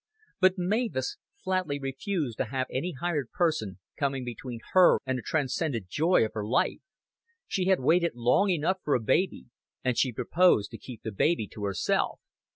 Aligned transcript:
But 0.39 0.57
Mavis 0.57 1.17
flatly 1.43 1.77
refused 1.79 2.39
to 2.39 2.45
have 2.45 2.65
any 2.71 2.93
hired 2.93 3.29
person 3.29 3.77
coming 3.99 4.25
between 4.25 4.59
her 4.73 4.97
and 5.05 5.19
the 5.19 5.21
transcendent 5.21 5.89
joy 5.89 6.25
of 6.25 6.33
her 6.33 6.43
life. 6.43 6.79
She 7.47 7.65
had 7.65 7.79
waited 7.79 8.15
long 8.15 8.49
enough 8.49 8.77
for 8.83 8.95
a 8.95 8.99
baby, 8.99 9.45
and 9.83 9.95
she 9.95 10.11
proposed 10.11 10.71
to 10.71 10.79
keep 10.79 11.03
the 11.03 11.11
baby 11.11 11.45
to 11.49 11.65
herself. 11.65 12.19